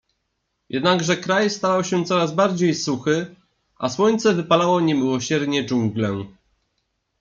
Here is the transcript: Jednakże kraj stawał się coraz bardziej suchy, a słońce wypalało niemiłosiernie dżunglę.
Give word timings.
Jednakże 0.69 1.17
kraj 1.17 1.49
stawał 1.49 1.83
się 1.83 2.05
coraz 2.05 2.33
bardziej 2.33 2.75
suchy, 2.75 3.35
a 3.77 3.89
słońce 3.89 4.33
wypalało 4.33 4.81
niemiłosiernie 4.81 5.63
dżunglę. 5.65 6.23